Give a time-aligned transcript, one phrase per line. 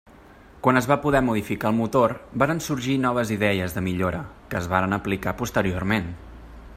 [0.67, 2.15] Quan es va poder modificar el motor
[2.45, 4.23] varen sorgir noves idees de millora,
[4.55, 6.11] que es varen aplicar posteriorment.